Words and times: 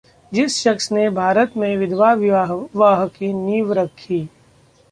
जिस 0.31 0.55
शख्स 0.57 0.91
ने 0.91 1.09
भारत 1.09 1.53
में 1.57 1.77
विधवा 1.77 2.13
विवाह 2.13 3.05
की 3.07 3.33
नींव 3.33 3.73
रखी... 3.73 4.27